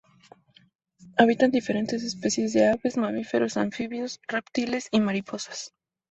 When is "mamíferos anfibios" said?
2.97-4.19